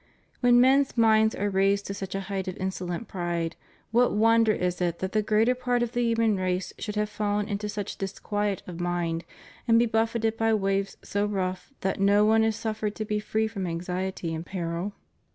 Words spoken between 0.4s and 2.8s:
men's minds are raised to such a height of